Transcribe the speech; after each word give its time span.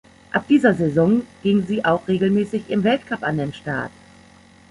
Ab 0.31 0.47
dieser 0.47 0.73
Saison 0.73 1.21
ging 1.43 1.61
sie 1.61 1.85
auch 1.85 2.07
regelmäßig 2.07 2.71
im 2.71 2.83
Weltcup 2.83 3.21
an 3.21 3.37
den 3.37 3.53
Start. 3.53 3.91